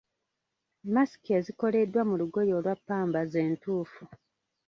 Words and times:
Masiki 0.93 1.29
ezikoleddwa 1.39 2.01
mu 2.09 2.15
lugoye 2.19 2.51
olwa 2.59 2.73
ppamba 2.79 3.19
z'entuufu. 3.31 4.03